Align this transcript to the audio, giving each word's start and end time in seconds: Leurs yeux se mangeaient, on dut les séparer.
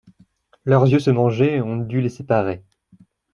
Leurs 0.65 0.87
yeux 0.87 0.97
se 0.97 1.11
mangeaient, 1.11 1.61
on 1.61 1.75
dut 1.77 2.01
les 2.01 2.09
séparer. 2.09 2.63